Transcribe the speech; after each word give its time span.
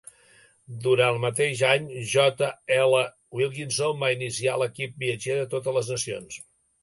Durant 0.85 1.09
el 1.15 1.19
mateix 1.25 1.59
any, 1.71 1.83
J. 2.13 2.47
L. 2.77 3.03
Wilkinson 3.41 4.01
va 4.05 4.11
iniciar 4.15 4.55
l'equip 4.63 4.97
viatger 5.07 5.35
de 5.43 5.47
totes 5.55 5.77
les 5.79 5.93
nacions. 5.97 6.41